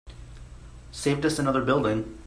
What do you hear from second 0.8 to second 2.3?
Saved us another building.